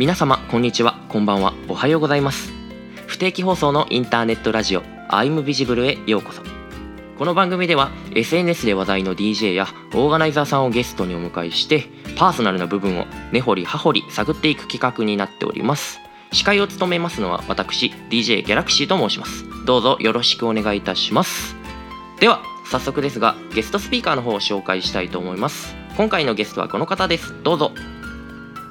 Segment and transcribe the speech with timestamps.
[0.00, 0.98] 皆様こんにちは。
[1.10, 1.52] こんばんは。
[1.68, 2.54] おはようございます。
[3.06, 6.40] 不定期放送のインターネットラジオ I'm Visible へようこそ。
[7.18, 11.84] この番組では SNS で話題の DJ やオーガナイザーさんをゲストにお迎えして
[12.16, 16.00] パーソナルな部分を根掘り葉掘り探っていく企画になっております。
[16.32, 19.44] 司会を務めますのは私 DJ ギャラクシーと申します。
[19.66, 21.56] どうぞよろしくお願いいたします。
[22.20, 25.76] では早速ですがゲストスピーカーの方を紹介したいと思います。
[25.98, 27.42] 今回のゲストはこの方です。
[27.42, 27.72] どうぞ。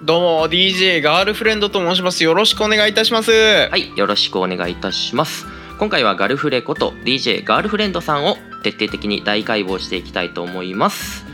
[0.02, 2.24] どうも DJ ガールフレンドと申します。
[2.24, 3.32] よろしくお願いいたします。
[3.32, 5.46] はいよろしくお願いいたします。
[5.78, 11.26] 今回はガルフレこと DJ ガールフレンドさんを徹底的に大解剖していきたいと思います。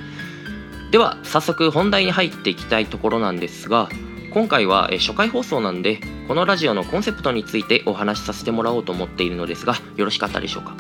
[0.90, 3.88] では早速本題に入っていきたいところなんですが
[4.34, 10.76] 今回は初回放送なんでこのラジオのコンセプトについてお話しさせてもらおうと思っているのですがよろしかったでしょうか？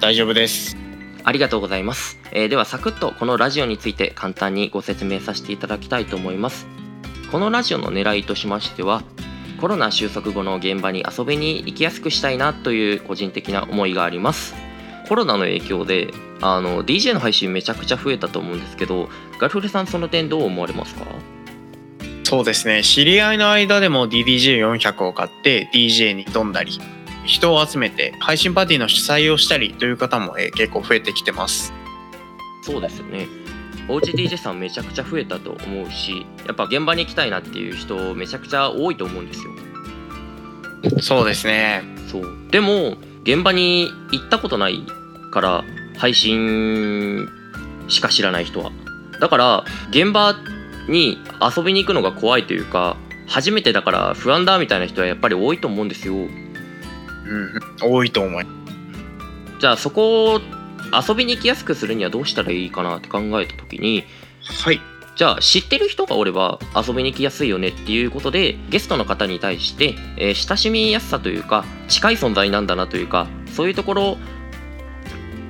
[0.00, 0.76] 大丈夫です。
[1.24, 6.66] ありがとうございます、えー、ではサクッとこのラジオについて簡単にご説明させていただきたいと思います
[7.34, 9.02] このラジオの狙いとしましては
[9.60, 14.54] コロナ収束後の現場に遊びに行きやすくしたいなという個人的な思いがあります。
[15.08, 19.08] コロナの影響であの DJ の配信めちゃくちゃ増えたと思うんですけど
[19.40, 21.06] ガルフレさんその点どう思われますか？
[22.22, 22.84] そうですね。
[22.84, 26.78] 知り合いの間でも DDJ400 を買って DJ に飛んだり
[27.24, 31.72] 人を集めて配信パーティーの主催をしたりという方も、え結構増えてきてます。
[32.62, 33.26] そうですよね
[33.88, 39.52] おうち DJ さんめちゃくちゃ増えたと思うしやっぱ現場に行きたいなっていう人めちゃくちゃ多いと思うんですよ。
[41.00, 41.82] そうですね。
[42.10, 42.50] そう。
[42.50, 44.86] でも現場に行ったことない
[45.32, 45.64] から
[45.96, 47.28] 配信
[47.88, 48.70] しか知らない人は。
[49.20, 50.34] だから現場
[50.88, 52.96] に遊びに行くのが怖いというか
[53.26, 56.14] 初めてだから不安だみたいな人はやっぱり多いと思うんですよ。
[56.14, 56.30] うん
[57.80, 58.46] 多いと思い
[59.58, 60.40] じゃあそこを
[61.00, 64.04] 遊びに行きやすくするにはどうしたらいいかなって考えた時に
[64.42, 64.80] はい。
[65.16, 74.18] じゃあ知ってる人がおれば遊びに行きやすいよねっていうことでゲストの方に対して、えー、親しみやすさというか近い存在なんだなというかそういうところ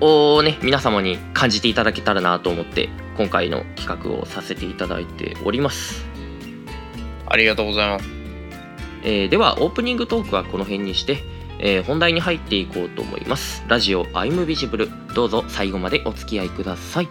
[0.01, 6.05] をね皆様に感じていただけたらなと思って今回の企画をさせていただいております。
[7.27, 8.09] ありがとうございます、
[9.03, 11.25] えー、ではオープニングトークはこの辺にして
[11.67, 13.65] えー、本題に入っていこうと思います。
[13.67, 17.09] ラジオ I'm Visible どうぞ最後までお付き合いください。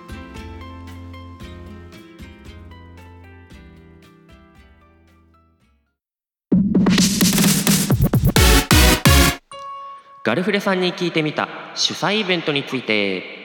[10.23, 13.41] ガルフレさんに聞いてみた主催イベントについて。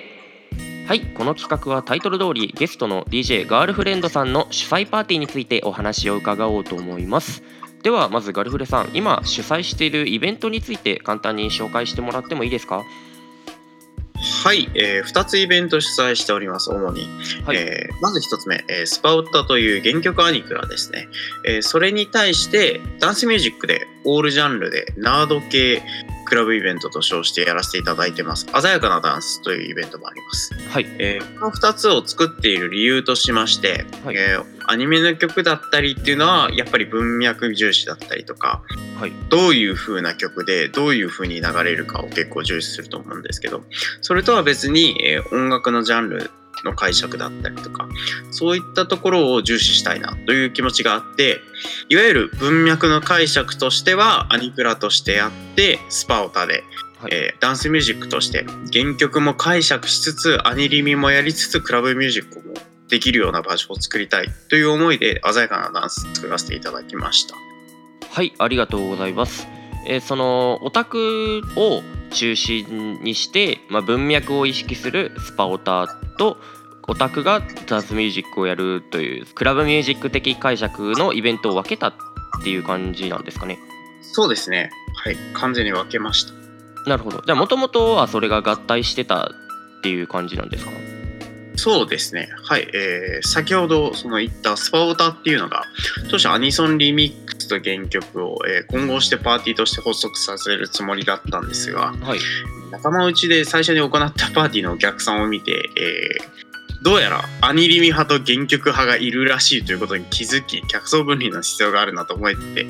[0.86, 7.42] はいこの企画はタイトル通りゲストの DJ ガールフレンドさんの主催パーティーについてお話を伺おうと思います。
[7.82, 12.82] ではまずガルフレさん今主催しているイベントについて簡単に紹介してもらってもいいですか？
[14.44, 17.06] はい、えー、2つイベント主催しております主に、
[17.44, 21.06] はい、えー、まず1つ目、えー、スパウタという原曲アニクラですね、
[21.46, 25.82] えー、それに対してダンスミュージックでオールジャンルでナード系
[26.28, 28.46] クラブイベントと称してやらせていただいてます。
[28.60, 30.54] 鮮やかなダンスというイベントもあります。
[30.68, 30.86] はい。
[30.98, 38.62] えー、この2つを作っている理由としまして、はい、えー、アニメの曲だったりっていうのは、やっぱり文脈重視だったりとか、
[39.00, 43.62] はい、どういう風な曲で、どういう風に流れるかを結構重視すると思うんですけど、
[44.02, 46.30] それとは別に、えー、音楽のジャンル
[46.64, 47.88] の解釈だったりとか
[48.30, 51.40] そういったところを重視したいなという気持ちがあって
[51.88, 56.64] いわゆる文脈の解釈としてはアニクラとしてやってスパオタで、
[57.00, 62.54] はい、えー、ダンスミュージックとして原曲も解釈しつつアニリミもやりつつクラブミュージックも
[62.88, 67.34] できるような場所を作りたいという思いで鮮やかなダンス作らせていただきました。
[68.10, 69.57] はいありがとうございます
[69.88, 75.88] えー、そのオタクを中心にして、まあ、文脈を意識するスパオタ
[76.18, 76.36] と
[76.86, 81.94] オタクがダンスミュージックをやるというクラブミュージック的解釈のイベントを分けたっ
[82.42, 83.58] ていう感じなんですかね。
[84.00, 84.70] そうですね。
[84.94, 85.16] はい。
[85.34, 86.32] 完全に分けました。
[86.88, 87.22] なるほど。
[87.26, 90.70] じゃあもともとはそれが合体してたっていう感じなんですか？
[91.58, 92.28] そうですね。
[92.44, 92.68] はい。
[92.72, 95.64] えー、先ほどその言ったスパオタっていうのが、
[96.08, 102.20] 当初アニソンリミックスと原曲を、えー、混合してパーティーとして発足させるつもりだったんですが、はい、
[102.70, 112.66] 仲間内で最初に行ったパーティーのお客さんを見て、えー、どうやらアニリミ派と原曲派がいるらしいということに気づき、客層分離の必要があるなと思えて、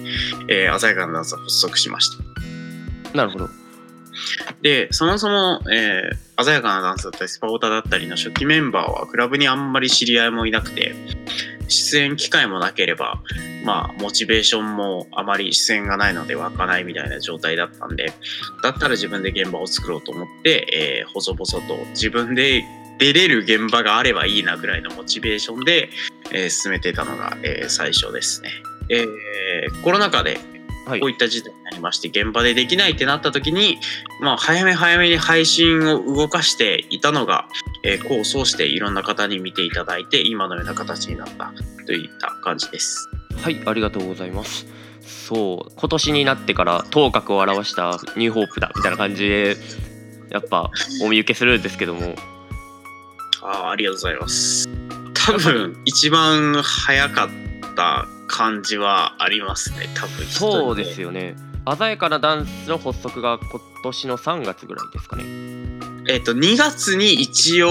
[0.48, 3.16] えー、鮮やかなダンスを発足しました。
[3.16, 3.67] なるほど。
[4.62, 10.94] で、そもそも、えー、鮮やかなダンスだったり、スパオタだったりの初期メンバーはクラブにあんまり知り合いもいなくて、
[11.68, 13.22] 出演機会もなければ、
[13.64, 18.12] まあ、モチベーションもあまり出演がないので湧かないみたいな状態だったんで、
[18.62, 22.64] だったら自分で現場を作ろうと思って、えー、細々と自分で
[22.98, 25.90] 出れる現場があればいいなぐらいのモチベーションで、
[26.32, 28.50] えー、進めてたのが、えー、最初ですね。
[28.90, 30.40] えー、コロナ禍で
[30.88, 33.78] こういった事態になりまして、現場でできないってなった時に、
[34.20, 37.48] まあ、早め早めに配信を動かしていたのが、
[37.82, 41.52] えー、功を奏していろんな方に見ていただいて今のような形になった
[41.86, 43.08] といった感じです。
[43.36, 44.66] はいありがとうございます。
[45.00, 49.56] そう今年になってから頭角を現したニューホープだみたいな感じで
[50.30, 50.70] やっぱ
[51.02, 52.14] お見受けするんですけども。
[53.42, 54.68] あありがとうございます。
[55.14, 57.28] 多分一番早かっ
[57.76, 61.34] た感じはありますね多分そうですよね。
[61.76, 65.24] 鮮やかなダンスの発足が今年の3月ぐらいですかね。
[66.08, 67.68] えっ、と2月に一応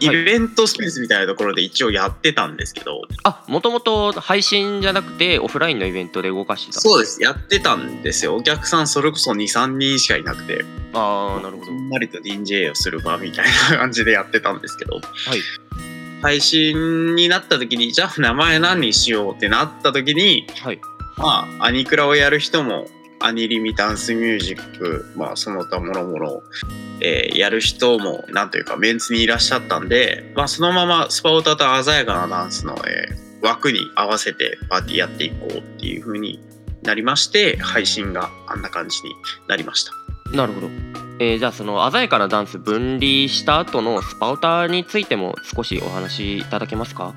[0.00, 6.80] イベントスペースみたいなところで一応やってたんですけど、あもともと配信じゃなくてオフラインのイベントで動かしてた。
[6.80, 7.20] そうです。
[7.22, 8.36] やってたんですよ。
[8.36, 10.64] お客さんそれこそ23人しかいなくて。
[10.94, 11.72] ああなるほど。
[11.72, 15.40] ふんわりと DJ をする場みたいな感じでやってたんですけど、はい、
[16.22, 20.80] 配信になった時にじゃあ名前何にしようってなった時に、はい、
[21.16, 22.86] まあアニクラをやる人も
[23.20, 26.42] アニリミダンスミュージック、まあ、その他もろもろ、
[27.00, 36.40] えー、やる人もなんというかメンツにいらっしゃったんで、まあ、そのままスパオタと鮮やかなダンスの、えー、枠に合わせてパーティーやっていこうっていう風に
[36.82, 39.12] なりまして配信があんな感じに
[39.48, 39.92] なりました。
[40.36, 47.14] なるほどえー、じゃあその鮮やかなダンス分離した後のスパウターについても少しお話しいただけますか？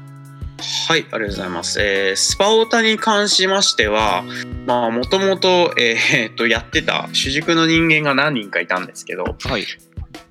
[0.88, 1.82] はい、ありがとうございます。
[1.82, 4.24] えー、スパオタに関しましては、
[4.68, 9.66] まあ、もともと、えー、っと、やってた主軸の人間が何人かいたんですけど、はい。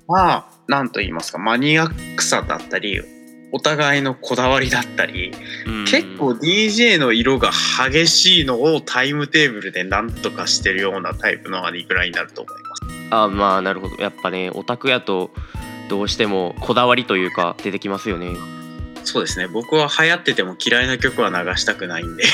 [0.07, 3.01] まあ、なんと言いますか、マニアックさだったり、
[3.51, 5.33] お互いのこだわりだったり、
[5.85, 7.51] 結構 DJ の色が
[7.91, 12.60] 激しいのをタイムテーブルでなんとかしてるようなタイプのアニクラになると思います。
[13.11, 14.01] あまあなるほど。
[14.01, 15.29] やっぱねオタクやと
[15.89, 18.35] どうしてもこだわりというか出てきますよね。
[19.03, 19.47] そうですね。
[19.47, 22.23] 僕は流行ってても嫌いな曲は流したくないんで。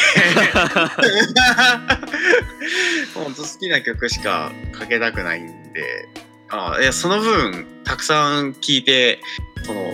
[3.15, 6.07] 本当好きな曲しかかけたくないんで。
[6.49, 9.19] あいやその分たくさん聴いて
[9.63, 9.93] その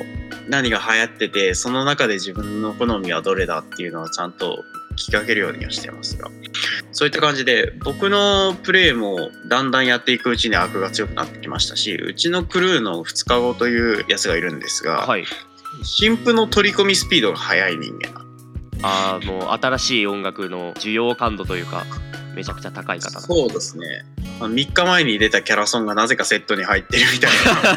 [0.49, 4.63] 何が流行っててその中で自分の好みはどれだっていうのはちゃんと
[4.93, 6.29] 聞きかけるようにはしてますが
[6.93, 15.25] そういった感じで僕のプレーもだんだんやっていくうちに悪が強くなってきましたしうちのクルーの2日後というやつがいるんですが、はい、
[15.83, 18.23] 新譜の取り込みスピードが速い人間
[18.83, 21.83] ああもう新しい音楽の需要感度というか
[22.35, 24.05] めちゃくちゃ高い方そうですね。
[24.39, 27.31] 3日前に出たキャラソンがなぜかセットに入ってるみたい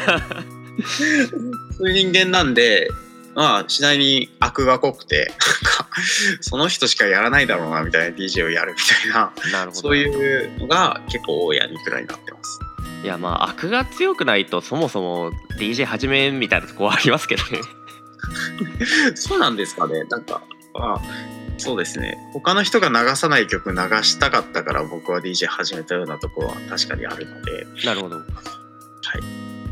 [0.07, 0.45] な。
[1.77, 2.89] そういう人間なんで
[3.37, 5.31] まあ次第に悪が濃くて
[6.41, 9.81] その人しかやらないだろうなみたいな DJ をやるみたいななるほど。
[9.81, 12.59] そういうのが結構多いアニクラになってます。
[13.03, 17.59] いやまあ悪が強くないとそもそも DJ 始めみたいなとこはありますけどね。
[19.13, 20.03] そうなんですかね。
[20.05, 20.41] なんか
[20.73, 20.99] あ
[21.59, 22.17] そうですね。
[22.33, 27.67] 他の人が流さない曲流したかったから僕は DJ 始めたようなところは確かにあるので。
[27.85, 28.15] なるほど。
[28.15, 28.56] はい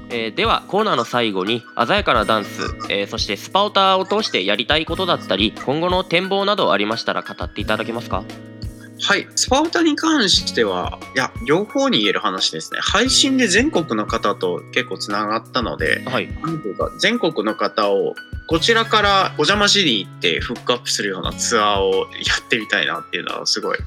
[0.09, 8.23] えー、ではコーナーの最後に鮮やかなダンス、えー、そしてスパオタを通してやりたいことだったり今後の展望などありましたら語っていただけますか？
[9.01, 9.27] はい。
[9.35, 12.79] スパオタに関してはいや両方に言える話ですね。
[12.81, 18.15] 配信で全国の方と結構つながったので、はい、なんていうか全国の方を
[18.47, 23.77] こちらからお邪魔しに行ってフックアップするようなツアーをやってみたいなっていうのはすごい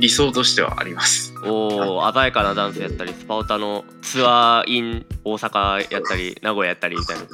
[0.00, 1.34] 理想としてはあります。
[1.44, 7.24] おお鮮やかなダンスやったりスパオタのツアーイン大阪やったり名古屋やったりみたいな。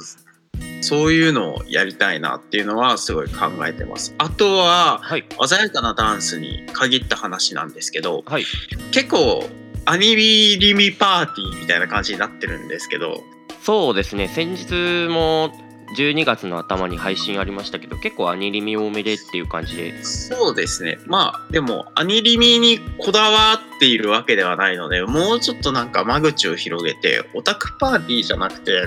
[0.83, 4.15] そういうのをやりたいなっていうのはすごい考えてます。
[4.17, 8.45] あとは、はい、鮮やかなダンスに限った話なんですけど、はい、
[8.91, 9.47] 結構
[9.85, 13.23] アニメリミパーティーみたいな感じになってるんですけど
[13.63, 15.51] そうですね先日も
[15.97, 20.03] 12月の頭に配信ありましたけど結構アニリミ多めでっていう感じで。
[20.03, 20.99] そうですね。
[21.05, 28.85] まあでもアニリミにこだわっているわけではないのでもうちょっとなんか間口を広げてオタクパーティーじゃなくて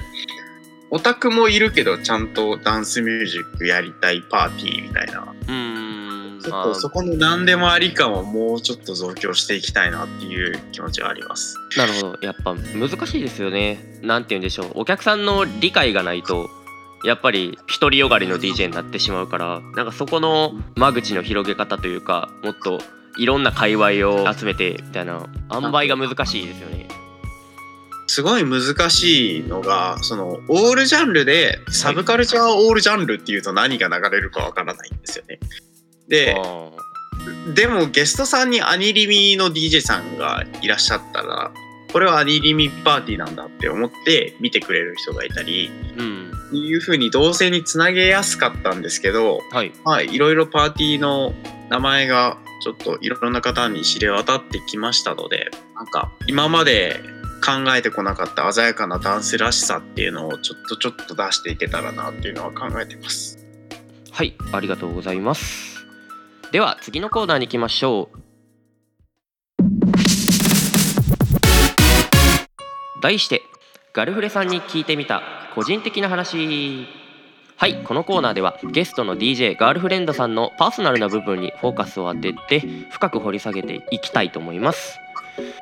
[0.91, 5.35] オタクもいるけどちゃんとダンスミュージックやりたいパーティーみたいな。
[5.49, 5.75] うん
[6.45, 11.57] ちょっとそこの何でもあり感をもうちょっと増強していきたいなっていう気持ちはあります。
[11.79, 12.19] なるほど。
[12.21, 13.99] やっぱ難しいですよね。
[14.03, 14.71] なんて言うんでしょう。
[14.75, 16.51] お客さんの理解がないと
[17.05, 22.81] やっぱり独りよがりの DJ になってしまうからなんかそこの間口の広げ方というかもっと
[23.19, 26.89] いろんな界隈を集めてみたいな塩梅が難しいですよね。
[28.07, 35.39] すごい難しいのがそのオールジャンルでサブカルチャーオールジャンルっていうと何が流れるかわからないんですよね。
[36.09, 36.37] で
[37.55, 41.51] でもゲストさんにアニリミの DJ さんがいらっしゃったら
[41.95, 51.33] これはアニリミパーティーなんだって思って見てくれる人がいたり、うん、いうふうに同性につなげやすかったんですけど、はい、まあ、いろいろパーティーの
[51.71, 56.99] 名前がちょっといろんな方に知れ渡ってきましたのでなんか今まで
[57.45, 63.39] 考えてこなかった鮮やかなダンスらしさっていうのをちょっとちょっと出していけたらなっていうのは考えてます。
[64.11, 65.87] はいありがとうございます。
[66.51, 68.24] では次のコーナーに行きましょう
[73.05, 73.43] 題して
[73.93, 75.23] ガルフレさんに聞いてみた
[75.55, 76.87] 個人的な話。
[77.57, 84.99] はいこのコーナーではゲストの DJ ガールフレンドさんのパーソナルな部分にフォーカスを当てて深く掘り下げていきたいと思います。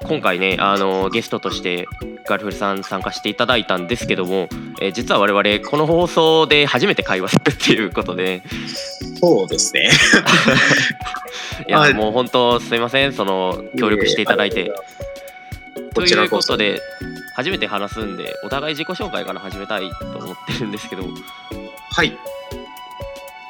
[0.05, 1.89] 今回ねあのゲストとして
[2.29, 4.49] ガルフレさん参加していただいたんですけども、
[4.81, 8.43] えー、実は我々この放送で初めて会話するっていうことで。
[9.21, 9.91] そうですね。
[11.69, 13.13] いやもう本当すいません。
[13.13, 14.73] その協力していただいて。
[15.95, 16.81] ということで
[17.35, 21.03] 初めて話すんでお互い自己紹介から始めたいと思ってるんですけど。
[21.91, 22.17] はい。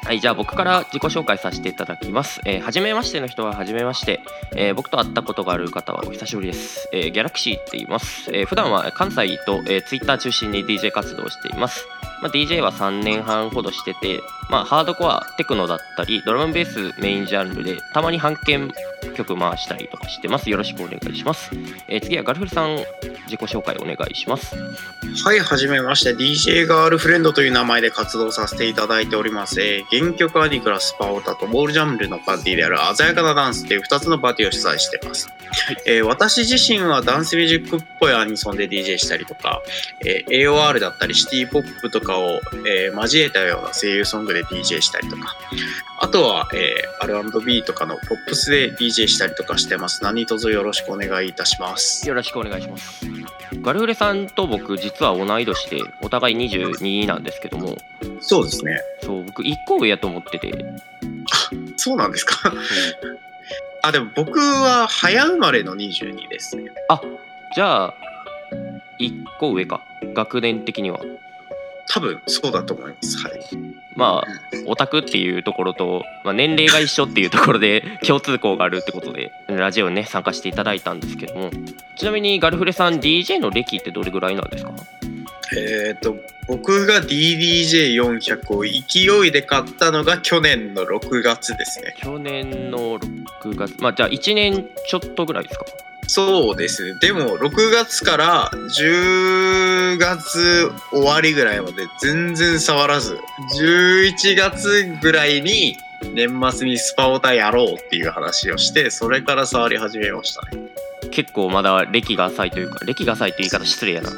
[0.05, 2.41] はい、じゃあ僕から自己紹介させていただきます。
[2.45, 4.19] えー、初めましての人は初めまして、
[4.53, 6.89] えー、僕と会ったことがある方はお久しぶりです。
[6.91, 8.29] えー、ギャラクシーって言います。
[8.33, 11.87] えー、普段は関西と、えー、Twitter 中心に DJ 活動しています。
[12.23, 18.71] まあ、DJ は3年半ほどしてて、まあ、ハードコアテクノだったりドラムベースメインジャンルでたまに半券
[19.13, 21.51] 曲回したりとかしてますよろしくお願いします、
[21.89, 22.77] えー、次はガルフルさん
[23.25, 24.55] 自己紹介お願いします
[25.25, 35.29] はいはじめまして DJ ガールフレンドという名前で活動させていただいております、えー、原曲アニクラスパオタとボールジャンルのパーティーである鮮やかなダンスっていう2つのパーティーを主催してます、
[35.85, 39.61] えー、私自身はダンスミュージックっぽいアニソンで DJ したりとか、
[40.03, 45.35] えー、AOR だったりシティポップとかを、えー、交えたような声優ソングで DJ したりとか
[45.99, 50.03] あとは、えー、R&B とかのポップスで DJ したりとかしてます。
[50.03, 52.05] 何卒よろしくお願いいたします。
[52.09, 53.05] よろしくお願いします。
[53.61, 57.77] ガルフレさんと僕実は同い年でお互い22なんですけども
[58.19, 60.51] そうですねそう僕1個上やと思ってて。
[61.31, 62.53] あそうなんですか。
[63.81, 66.71] あでも僕は早生まれの22ですね。
[66.89, 67.01] あ
[67.55, 67.93] じゃあ
[68.99, 69.81] 1個上か。
[70.13, 70.99] 学年的には。
[71.89, 73.17] 多分そうだと思います。
[73.27, 73.39] はい。
[73.95, 74.27] まあ
[74.65, 81.51] オタクっていうところと、まあ、年齢が一緒っていうところで 共通項があるってことでラジオにね参加していただいたんですけども。
[81.95, 84.71] ちなみにガルフレさん DJ の歴ってどれぐらいなんですか？
[85.55, 86.17] えっ、と
[86.47, 95.65] 僕が DDJ400 を勢いで買ったのが去年の6月ですね去年の6月まあじゃあ1年ちょっとぐらいですか？
[96.07, 96.99] そうですね。
[96.99, 103.17] でも、6月から10月終わりぐらいまで全然触らず、
[103.57, 105.77] 11月ぐらいに
[106.13, 110.63] 年末にスパオタやろうっていう話をして、それから触り始めましたね。
[111.13, 114.09] 結構まだ歴が浅いというか、歴が浅いって言い方失礼やな。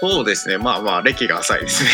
[0.00, 0.56] そうですね。
[0.56, 1.90] まあまあ、歴が浅いですね。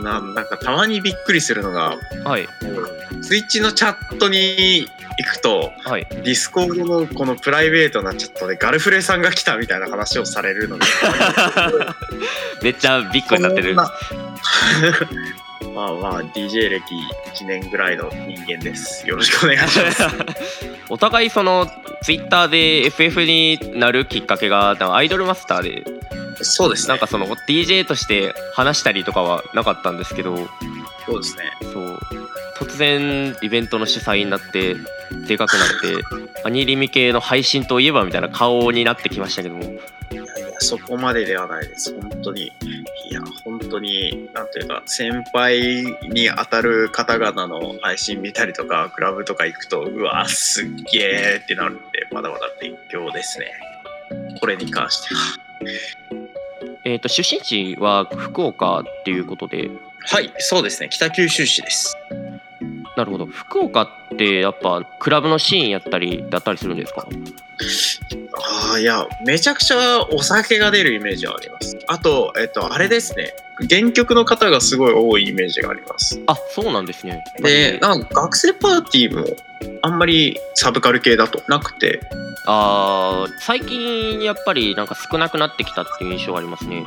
[0.00, 2.48] ななんかたまにびっくりするのが、はい、
[3.22, 4.86] ツイッチのチャットに
[5.18, 10.84] 行くと、はい、ディスコードのこのプライベートなチャットでガルフレさんが来たみたいな話をされるので
[12.62, 13.76] めっちゃビッグになってる。
[15.72, 16.94] まあまあ DJ 歴
[17.34, 19.08] 1年ぐらいの人間です。
[19.08, 20.04] よろしくお願いします。
[20.88, 21.66] お互いその
[22.02, 25.84] ツイッターで FF になるきっかけがアイドルマスターで
[26.42, 30.36] そうです、ね、なんかその DJ として話したりとかはなかったんですけど。
[31.06, 31.44] そうですね。
[31.72, 31.98] そう。
[32.58, 34.76] 突然イベントの主催になって
[35.26, 36.04] でかくなって
[36.44, 39.64] アニリミ系の配信といえばみたいな顔になってきましたけども
[40.62, 41.94] そこまでではないです。
[42.00, 42.52] 本当に。
[43.10, 53.52] いや本当になんというか先輩に当たる方々の配信見たりとかクラブとか行くとうわすっげえってなるんでまだまだ勉強ですね。
[54.40, 55.20] これに関しては。
[56.84, 59.70] えっ、と出身地は福岡っていうことで。
[60.04, 60.88] はいそうですね。
[60.88, 61.94] 北九州市です
[62.96, 63.26] なるほど。
[63.26, 67.06] 福岡ってやっぱクラブのシーンやったりだったりするんですか？
[68.74, 71.78] あいやめちゃくちゃお酒が出るイメージはあります。
[71.86, 73.34] あとえっとあれですね。
[73.70, 76.20] 原曲の方がすごい多いイメージがあります。
[76.26, 77.22] あそうなんですね。
[77.40, 79.26] でなんか学生パーティーも
[79.82, 82.00] あんまりサブカル系だとなくて。
[82.44, 86.84] あ最近やっぱりなんか少なくなってきたっていう印象ありますね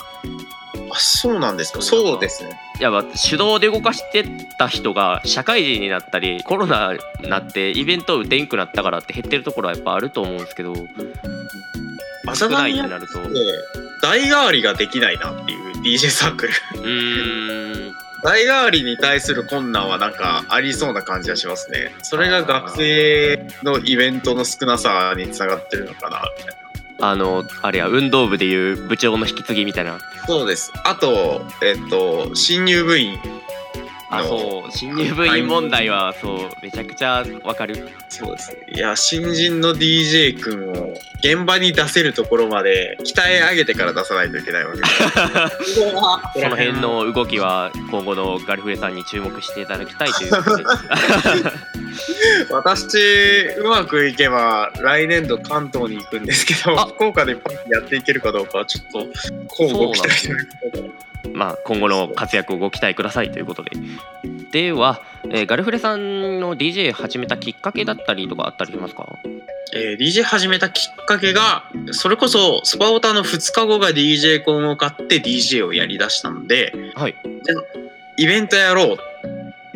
[0.96, 1.82] あそうなんですか？
[1.82, 2.58] そうですね。
[2.80, 2.92] いや
[3.30, 4.26] 手動で動かして
[4.58, 10.74] た人が社会人になったりコロナになってイベント打てんくなったからって減ってるところはやっぱあると思うんですけど
[12.34, 13.20] 少ないになると。
[14.02, 16.54] 代替わりができないなっていう DJ サークル。
[16.82, 16.88] う
[17.90, 17.94] ん。
[18.24, 21.94] 代替わりに対する困難はなんかありそうな感じはしますね。
[22.02, 26.65] それが学生のイベントの少なさにつながってるのかなみたいな
[27.00, 30.00] あのあれや運動部でいう部長の引き継ぎみたいな。
[30.28, 30.72] そうです。
[30.84, 33.18] あとえっと新入部員
[34.10, 37.90] あそう新入部員問題はそうめちゃくちゃわかる。
[38.10, 45.74] そうですいや新人の DJ 君を現場に出せるところまで鍛え上げてから出さないといけないわけです。
[45.82, 50.64] その辺の動きは今後のガルフレさんに注目していただきたいということで。
[52.52, 52.98] 私
[53.58, 59.00] うまくいけば来年度関東に行くんですけど福岡でパンやっていけるかどうかはちょっと
[59.50, 60.50] 交互期待してる
[61.36, 63.72] まあ、今後の活躍をご期待くださいということで。
[64.52, 69.06] では、えー、ガルフレさんの DJ 始めたきっかけだったりとかあったりしますか？
[69.74, 77.16] えー、DJ 始めたきっかけがそれこそスパオタの2日後が DJ コンを買って DJ をやりだしたので、はい、
[78.18, 78.98] イベントやろう。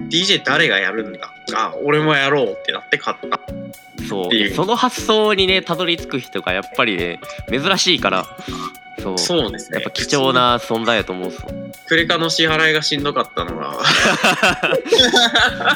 [0.09, 1.33] DJ 誰がやるんだ？
[1.53, 3.39] あ俺もやろうってなって買った。
[4.07, 4.49] そう。
[4.55, 7.19] その発想にねたどり着く人がやっぱりね
[7.51, 8.25] 珍しいから
[8.99, 9.17] そう。
[9.17, 9.75] そうですね。
[9.75, 11.43] やっぱ貴重な存在やと思うっす。
[11.87, 13.71] クレカの支払いがしんどかったのが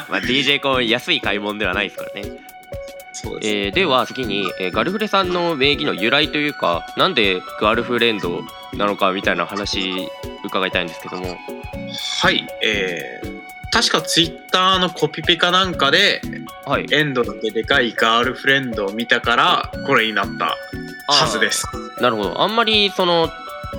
[0.08, 2.32] まあ DJ コン安い買い物ではないですからね。
[3.12, 8.42] そうです、えー、では次に、えー、ガルフレさんの名義の由来というかなんでガルフレンド
[8.74, 10.08] なのかみたいな話
[10.44, 11.38] 伺いたいんですけども。
[12.20, 13.40] はいえー、
[13.72, 16.20] 確かツイッターのコピペかなんかで、
[16.64, 20.56] はい、エンドだけでかいガールフレンドを見たからこれになった
[21.08, 21.66] はずです
[22.00, 22.40] なるほど。
[22.40, 23.30] あんまりその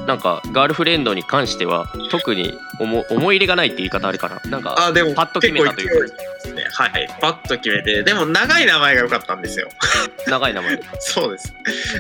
[0.08, 6.16] なんかガールフレンドに関しては特に思思い入れがないって言い方あるかななんかあでもパッと決めたというか。
[6.72, 9.70] はいパッと決めてでも長い名前が良かったんですよ。
[10.28, 10.80] 長い名前。
[11.00, 11.54] そうです。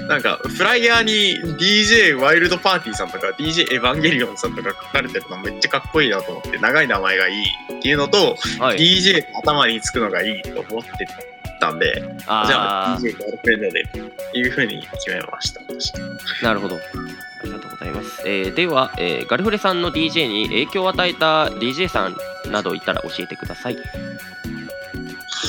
[0.08, 7.44] なんかフライヤーに DJ ワイルドパーティーさんとか DJ エヴァンゲリオンさんとか書かれてるのめっちゃかっこいいなと思って長い名前がいい
[7.78, 11.08] っていうのと、はい、DJ 頭につくのがいいと思って
[11.60, 13.88] たんで、じゃあ DJ ガールフレンドでっ
[14.32, 15.62] ていうふうに決めました。
[16.44, 16.76] なるほど。
[16.76, 16.80] あ
[17.44, 18.24] りがとうございます。
[18.26, 22.16] えー、では、えー、ガルフレさんの DJ に影響を与えた DJ さん
[22.52, 23.78] などいたら教えてください。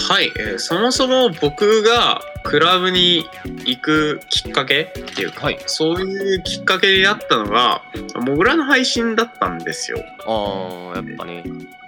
[0.09, 3.25] はい、えー、そもそも僕がクラブに
[3.65, 7.83] 行くきっかけっていうか、はい、そういうきっかけになったのが
[8.21, 9.99] モグラの配信だったんですよ。
[10.25, 11.43] ああやっぱね。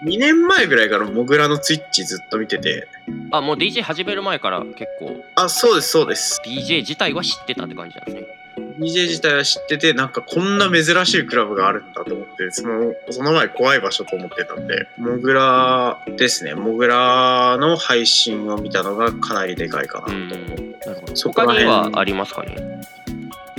[0.05, 2.89] 2年前ぐらいからモグラのツイッチずっと見てて。
[3.31, 5.25] あもう DJ 始める前から結構。
[5.37, 6.43] あそうですそうです。
[6.45, 8.38] DJ 自体は知ってたって感じなんですね
[8.79, 16.55] DJ 自体は知っててなんかこんな珍しいクラブがあるんだと思ってそのその前怖い場所と思ってたんでモグラですね。
[16.55, 22.81] モグラの配信を見たのがかなりでかいかなと思う、うん、他にはありますかね？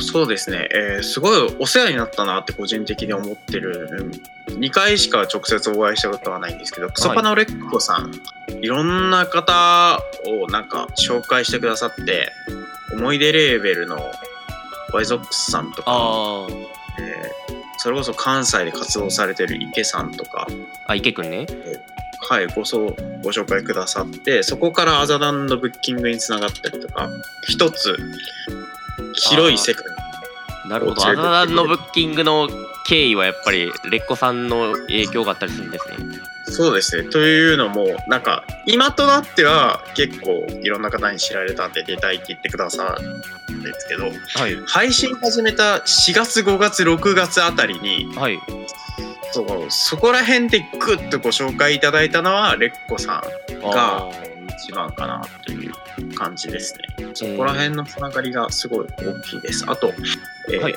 [0.01, 4.11] そうですね、えー、すごいお世話になったなって個人的に思ってる。
[4.47, 8.11] 2回しか直接お会いしたことはないんですけど、クソパナレッコさん、
[8.61, 12.31] いろんな方をなんか紹介してくださって、
[12.93, 13.97] 思い出レーベルの
[14.93, 16.47] ワイゾックスさんとか、
[16.99, 20.47] えー、それこそ関西で活動されてる池さんとか、
[20.87, 21.45] あ、池くんね。
[21.49, 27.09] えーはい、ごそうご紹介くださってそこからアザダンのブッキングにつながったりとか。
[27.47, 27.97] 一つ
[29.15, 29.85] 広い世界
[30.67, 31.07] なるほど。
[31.07, 32.47] アザダンのブッキングの
[32.85, 35.97] 経緯はやっぱりレッコさんの影響があったりするんですね。
[36.49, 37.09] そうですね。
[37.09, 48.39] というのもなんか今となっては結構いろんな方に知られたんで出たいって言ってくださるんですけど、はい、配信始めた4月5月6月あたりに、はい、
[49.31, 54.09] そうそこら辺でグッとご紹介いただいたのはレッコさんが
[54.59, 55.73] 一番かなという
[56.15, 57.07] 感じですね。
[57.13, 59.65] そこら辺のつながりがすごい大きいです。
[59.67, 59.93] あと、
[60.49, 60.75] えーはい、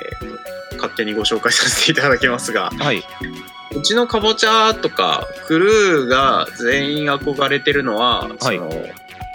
[0.77, 3.03] 勝手にご紹介させていただきますが、はい、
[3.75, 8.71] うちのかぼちゃとかクルーが全員憧れてるのは、はい、その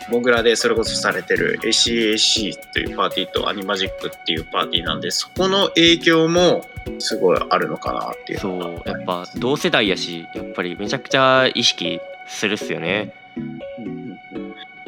[0.10, 6.66] モグラでそれこそされてる ACAC というパーティーとアニマジックっていうパーティーなんでそこの影響も
[7.00, 8.40] すごいあるのかなっていう。
[8.40, 13.14] そうやっぱ同世代やしやっぱりめちゃくちゃ意識するっすよね。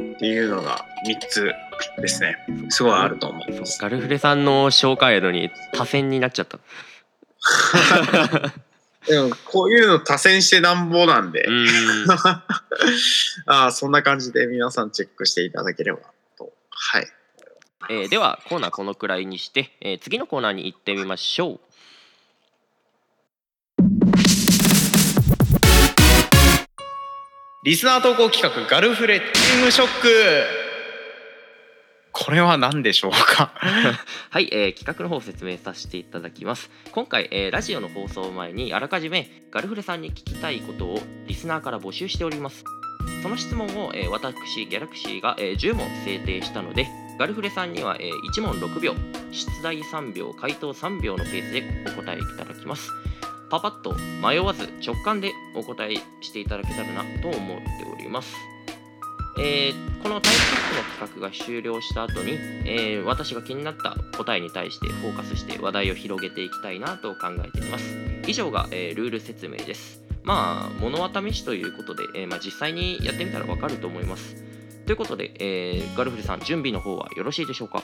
[0.01, 1.51] っていうのが3つ
[2.01, 2.37] ですね。
[2.69, 3.81] すごいあると思います。
[3.81, 6.59] ガルフレさんの紹介やのに多選になっちゃった
[9.07, 11.47] でもこういうの多選してなんぼなんで。
[13.45, 15.99] あそんな感じで皆さんチェックしていただければ
[16.37, 16.53] と。
[16.69, 17.07] はい、
[17.89, 21.59] えー、ではコーナーこのくらいにして、えー、次のコーナーに行ってみましょう。
[27.63, 30.07] リスナー投稿企画ガルフレチームショック
[32.11, 33.51] これは何でしょうか？
[34.29, 36.69] はい、えー、企画の方を説明させていただきます。
[36.91, 42.63] 今回、えー、ラジオの放送前にあらかじめガルフレさんに聞きたいことをリスナーから募集しております。
[43.21, 48.93] その質問を、えー、私ギャラクシーが、えー、10問制定したのでガルフレさんには、えー、1問6秒
[49.31, 52.89] 出題3秒回答3秒のペースでお答えいただきます。
[53.49, 58.35] パパッと迷わず直感でお答えしていただけたらなと思っております。
[59.37, 62.33] えー、このタイムショップの企画が終了した後に、
[62.65, 67.95] えー、私が気になった答えに対してフォーカスして話題を広げていきたいなと考えています。
[68.27, 70.01] 以上が、えー、ルール説明です。
[70.23, 74.35] まあ、物は試しということで、えまあ、実際にやってみたらわかると思います。
[74.85, 77.83] ということで、えガルフルさん、準備の方はよろしいでしょうか？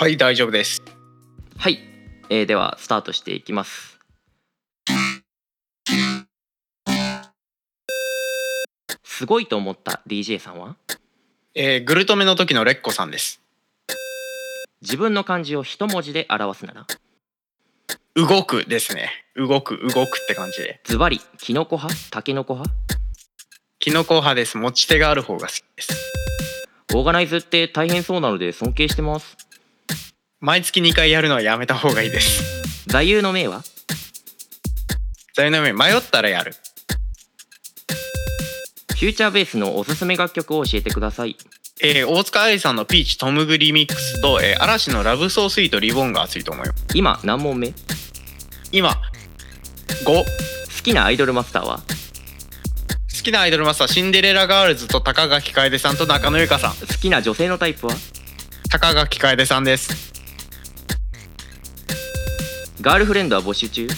[0.00, 0.82] はい、大丈夫です。
[1.58, 1.78] はい、
[2.30, 3.95] えー、ではスタートしていきます
[9.16, 10.76] すごいと思った DJ さんは？
[11.54, 13.40] えー、グルトメの時のレッコさんです。
[14.82, 16.86] 自分の漢字を一文字で表すなら？
[18.14, 19.10] 動くですね。
[19.34, 20.82] 動く動くって感じで。
[20.84, 22.10] ズバリキノコ派？
[22.10, 22.76] タケノコ派？
[23.78, 24.58] キノコ派です。
[24.58, 26.12] 持ち手がある方が好きです。
[26.94, 29.38] オーガナイズって大変そうなので尊敬してます。
[30.40, 32.86] 毎月2回やるのはやめた方がいいです。
[32.86, 33.62] 座右の銘は？
[35.32, 36.54] 座右の銘迷ったらやる
[38.96, 41.36] フューチャーベースのおすすめ楽曲を教えてください。
[41.82, 46.72] えー、大塚愛さんのピーチトムグリミックスと、えー、嵐のラブソースイートリボンが熱いと思うよ。
[46.94, 47.74] 今何問目？
[48.72, 48.98] 今
[50.06, 50.24] 5好
[50.82, 51.76] きなアイドルマスターは？
[51.76, 51.84] 好
[53.22, 56.74] きなアイドルマスターシンデレラガールズと高垣楓さんと中野由香さん。
[56.74, 57.92] 好きな女性のタイプは？
[58.70, 60.14] 高垣楓さんです。
[62.80, 63.88] ガールフレンドは募集中？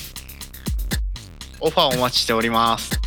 [1.61, 2.99] オファーお待ちしております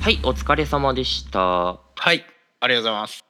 [0.00, 1.40] はいお疲れ様でした。
[1.40, 1.76] は
[2.12, 2.24] い
[2.60, 3.24] ありがとうございます。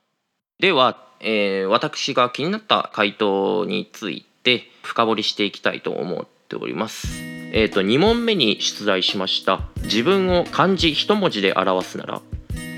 [0.60, 7.08] では、えー、私が気になった回答について深掘りしていきたいと思っております。
[7.52, 9.62] えっ、ー、と2問目に出題しました。
[9.82, 12.22] 自分を漢字一文字で表すなら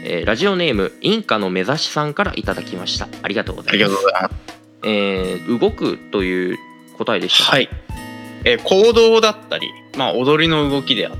[0.04, 3.08] えー、ラジオネームインカの目指しさんからいただきました。
[3.22, 3.94] ありがとうございます。
[4.84, 6.58] えー、動くという
[6.98, 7.68] 答えでした、はい、
[8.44, 11.12] えー、行動だったり、まあ、踊りの動きであ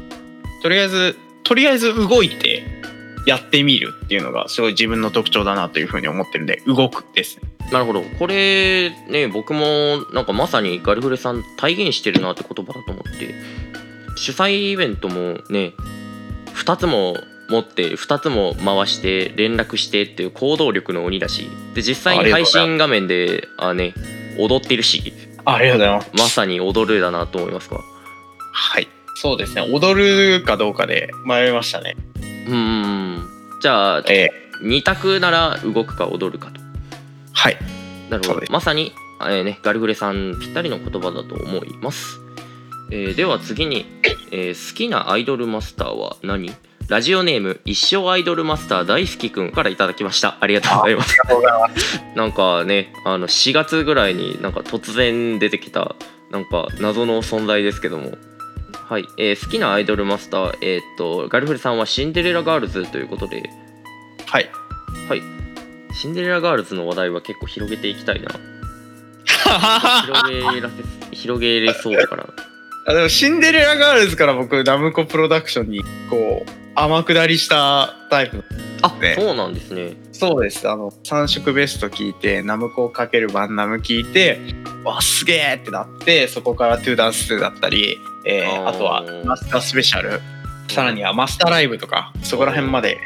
[0.62, 2.51] とりあえずとりあえず動いて
[3.26, 7.38] やってみるっていうのがすごい自分の特徴だなというふうに思ってるんで動くです
[7.70, 8.02] なるほど。
[8.18, 13.34] これね僕もなんかまさにガルフレさん体現してるなって言葉だと思って
[14.16, 15.72] 主催イベントもね
[16.54, 17.16] 2つも
[17.48, 23.94] 持って2つも回して連絡してっていう行動力の鬼だしで実際に配信画面であね
[24.38, 25.12] 踊ってるし
[25.44, 26.10] ありがとうございます。
[26.14, 27.80] まさに踊るだなと思いますか？
[28.52, 28.88] はい
[29.22, 29.62] そうですね。
[29.62, 31.94] 踊るかどうかで迷いましたね。
[32.48, 33.24] うん
[33.60, 36.60] じゃあ、えー、2択なら動くか踊るかと。
[37.32, 37.56] はい。
[38.10, 38.42] なるほど。
[38.50, 42.18] まさに、えーね、ガルグレさんぴったりの言葉だと思います、
[42.90, 43.86] えー、では次に、
[44.32, 46.52] えー、好きなアイドルマスターは何？
[46.88, 50.36] ラジオネーム一生アイドルマスター大好きくんからいただきました。
[50.40, 51.16] ありがとうございます。
[52.16, 55.94] なんかねあの4月ぐらいになんか突然出てきた
[56.32, 58.18] なんか謎の存在ですけども
[58.92, 63.42] はい、えー、好きなアイドルマスターえー、っとガルフレさんはシンデレラガールズということで。
[64.26, 64.50] はい。
[65.08, 65.22] はい。
[65.94, 68.28] シンデレラガールズの話題は結構広げていきたいな。
[70.04, 72.28] 広げらせ広げれそうだから。
[72.86, 78.44] あでもシンデレラガールズから僕ナムコプロダクションにこう天下りしたタイプ。
[78.82, 79.96] あ、ね、そうなんですね。
[80.12, 80.68] そうです。
[80.68, 84.38] あの3色ベスト聞いてナムコをかけるバンナム聞いて
[84.84, 90.20] わすげえってなってそこからトゥーダンス2だったり、えー、あとは Master Special。
[90.68, 92.98] さらにはマスターライブとかそこら辺まで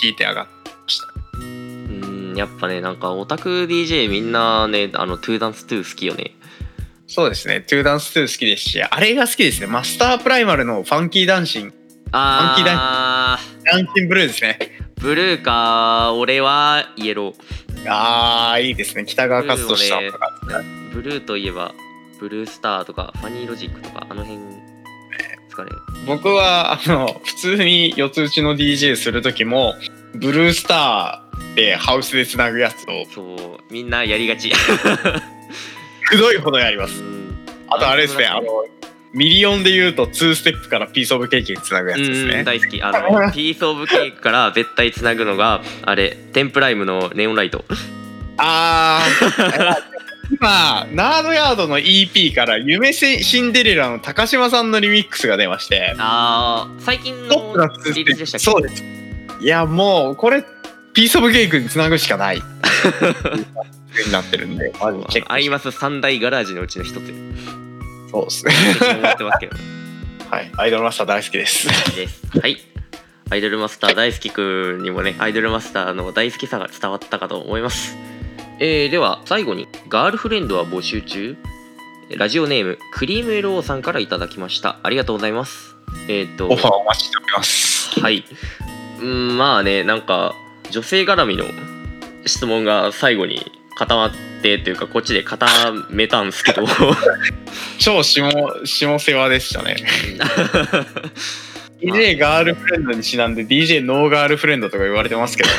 [0.00, 1.06] 聞いて上がってました。
[1.38, 6.36] うんやっぱねなんかオタク DJ みんなねあのトゥーダンス2好きよね。
[7.06, 7.62] そうですね。
[7.62, 9.66] トゥーダンス2好きですしあれが好きですね。
[9.66, 11.72] マスタープライマルのファンキーダンシン。
[12.12, 13.36] あファンキーダ
[13.78, 14.08] ンシン。
[14.08, 14.58] ブルーですね。
[14.96, 16.12] ブルーか。
[16.14, 17.34] 俺はイエロー。
[17.88, 19.04] あーいいですね。
[19.04, 20.32] 北川勝人さんとか、
[20.92, 21.74] ブルーといえば
[22.18, 24.57] ブルースターとかファニーロジックとかあの辺
[25.58, 25.70] かね？
[26.06, 29.74] 僕はあの普通に四つ打ちの DJ する時も
[30.14, 34.50] ブルースターでハウスでつなぐやつをそうみんなやりがち。
[36.10, 37.02] くどいほどやります。
[37.68, 38.46] あとあれですねあの
[39.12, 42.44] ミリオンで言うと2ステップから piece of cake につなぐやつですね。
[42.44, 42.80] 大好き。
[42.82, 47.64] あの piece of cake から絶対つなぐのがあれ TEMPLIME の Neon Light。
[48.36, 49.97] あー
[50.30, 55.94] 今ナードヤードの EP から「夢シンデレラ」の高島さんのリミックスが出まして。
[55.98, 57.54] ああ最近の
[57.94, 58.44] リリースでしたっけ？
[58.44, 58.84] そうです。
[59.40, 60.44] いやもうこれ
[60.92, 62.42] ピースオブケーキにつなぐしかない。
[64.06, 64.72] になってるんで。
[65.28, 67.14] アイマス三大ガラージのうちの一つ。
[68.10, 68.44] そうです。
[68.46, 68.52] ね。
[70.30, 71.68] はい、アイドルマスター大好きです。
[72.38, 72.58] はい。
[73.30, 77.96] アイドルマスター大好きくんにもね、アイドルマスターの大好きさが伝わったかと思います。
[78.60, 81.36] えー、では最後に、ガールフレンドは募集中。
[82.16, 84.78] ラジオネームクリームエローさんからいただきました。
[84.82, 85.76] ありがとうございます。
[86.08, 88.00] えっ、ー、とオファーお待ちしております。
[88.00, 88.24] はい。
[89.00, 90.34] うんまあねなんか
[90.70, 91.44] 女性絡みの
[92.24, 94.10] 質問が最後に固まっ
[94.42, 95.46] てというかこっちで固
[95.90, 96.66] めたんですけど。
[97.78, 98.22] 超下
[98.64, 99.76] 下世話でしたね
[101.80, 105.54] DJ ガールフレンドにちなんで DJ ノーガールフレンドとか言われてますけどね。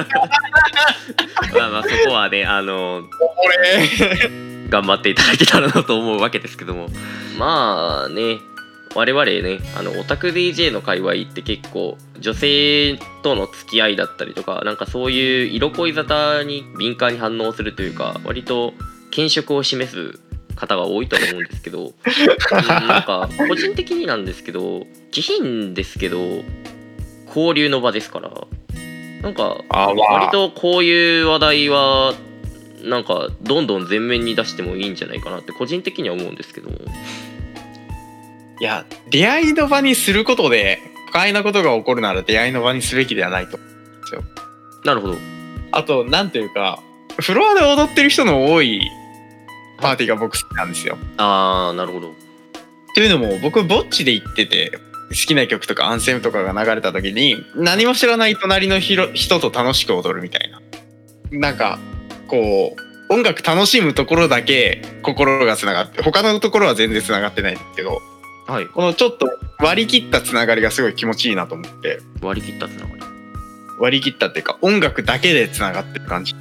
[1.52, 3.04] まあまあそこはねあの
[4.68, 6.88] 頑張っていただけたらなと思うわけですけども。
[7.38, 8.38] まあね
[8.94, 18.74] 我々ねあのオタク DJ の界隈って結構女性との付き合いだったりとかなんかそういう色恋沙汰に敏感に反応するというか割と
[19.10, 20.18] 見色を示す
[20.60, 21.92] 方が多いと思うんですけど
[22.52, 26.44] なんか個人的になんですけど自品ですけど
[27.26, 28.30] 交流の場ですから。
[29.22, 32.14] なんか割とこういう話題は
[32.82, 36.70] なんかどんどん前面に出してもいいんじゃないかなって個人的には思うんですけど。
[36.70, 36.78] も
[38.60, 43.58] いや出会いの場にすることで不快なことが起こるなら出会いの場にすべきではないと。
[44.84, 45.16] なるほど。
[45.72, 46.82] あとなんていうか
[47.18, 48.80] フロアで踊ってる人の多い
[49.80, 50.98] パーティーが僕好きなんですよ。
[51.16, 52.14] ああなるほど。
[52.94, 54.78] というのも僕ぼっちで行ってて
[55.10, 59.08] 好きな曲とかアンセムとかが流れた時に何も知らない隣の人
[59.40, 60.60] と楽しく踊るみたいな。
[61.30, 61.78] なんか
[62.28, 68.00] こう音楽楽しむところだけ心がつながって他のところは全然つながってないんですけど
[68.50, 69.28] はい、このちょっと
[69.60, 72.00] 割り切ったつながりがすごい気持ちいいなと思って。
[72.20, 73.02] 割り切ったつながり。
[73.78, 76.34] 割り切ったっていうか音楽だけでつながってる感じ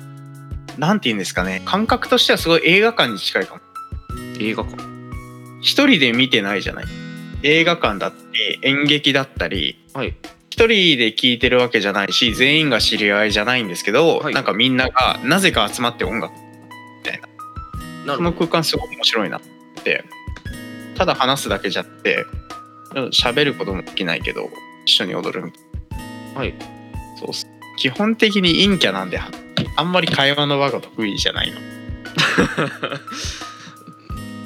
[0.79, 1.61] なんて言うんですかね。
[1.65, 3.61] 感覚としてはすごい映画館に近いかも。
[4.39, 4.81] 映画館。
[5.61, 6.85] 一人で見てないじゃない。
[7.43, 10.15] 映画館だったり演劇だったり、はい、
[10.49, 16.33] 一人で聴いてるわけじゃないし全員が知り合いじゃないんですけど、はい、なんかみんながなぜか集まって音楽。
[16.33, 16.39] み
[17.03, 17.21] たい
[18.05, 18.15] な。
[18.15, 19.41] その空間すごく面白いなっ
[19.83, 20.05] て。
[20.95, 22.25] ただ話すだけじゃって
[23.11, 24.49] 喋ることもできないけど
[24.85, 25.61] 一緒に踊るみたい
[26.33, 26.39] な。
[26.39, 26.53] はい。
[27.19, 27.29] そう
[27.77, 29.17] 基本的に陰キャなんで
[29.75, 31.59] あんまり会話の場が得意じゃないの。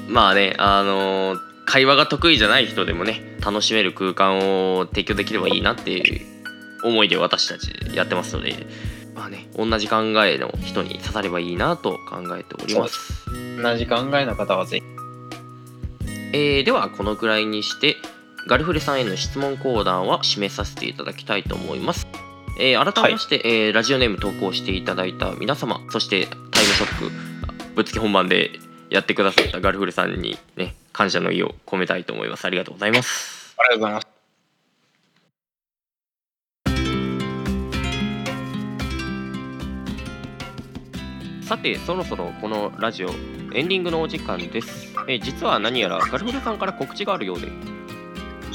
[0.10, 6.22] まあねあのー、会話が得意じゃない人でもね楽しめる空間を提供できればいいなっていう
[6.84, 8.68] 思いで私たちやってますので
[9.16, 13.26] まあね同じ考えの人に刺さればいいなと考えております。
[13.62, 14.84] 同じ考えの方はぜひ。
[16.36, 17.96] えー、ではこのくらいにして
[18.48, 22.08] ガルフレさんへの質問コーナーは締めさせていただきたいと思います。
[22.60, 27.12] えー、改めまして、はい、えー、ラジオネーム投稿していただいた皆様そしてタイムショック
[27.76, 28.52] ぶつけ本番で
[28.90, 32.46] やってくださったガルフレさんにね感謝の意を込めたいと思います。
[32.46, 33.56] ありがとうございます。
[33.58, 34.08] ありがとうございます。
[41.48, 43.10] さてそろそろこのラジオ
[43.54, 47.48] エンディングのお時間です、え実は何やらガルフルさんから告知があるようで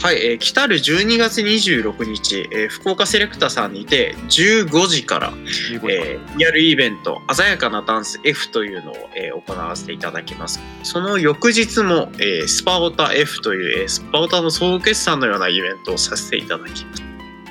[0.00, 17.02] はい、えー、来たる12月26日、えー、福岡セレクタさんにて15時から、えー、リアルイベント「鮮やかなダンス F」というのを、えー、行わせていただきますその翌日も、えー、スパオタ F という、えー、スパオタの総決算のようなイベントをさせていただきます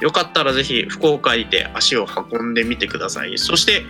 [0.01, 3.37] よかったらぜひ福岡にて足を運んでみてください。
[3.37, 3.83] そして、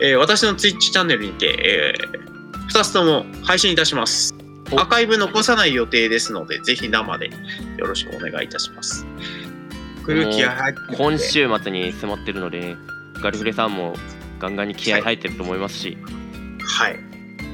[0.00, 4.33] えー、私のツイッチチャンネルにて、えー、2つとも配信いたします。
[4.72, 7.30] アーカイブ残さない予定ですので、ぜひ生で
[7.76, 9.06] よろしくお願いいたします。
[10.06, 12.76] 空気が入って今週末に迫ってるので、
[13.22, 13.94] ガルフレさんも
[14.38, 15.98] ガンガンに気合入ってると思いますし、
[16.60, 16.98] はい。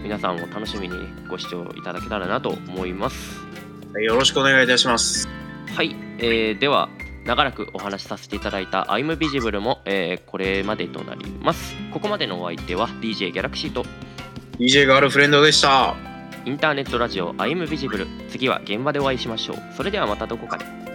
[0.03, 0.97] 皆さんも楽しみに
[1.29, 3.39] ご視聴いただけたらなと思います。
[4.01, 5.29] よろしくお願いいたします。
[5.75, 6.89] はい、えー、では
[7.25, 13.85] 長らくお話しさせていただいた I'm Visible も、えー、これまでとなりますここまでのお相手は DJ ギャラクシーと
[14.59, 16.10] DJ ガールフレンドでした
[16.47, 19.57] インターネットラジオ I'm Visible 次は現場でお会いしましょう。
[19.77, 20.90] それではまたどこかで。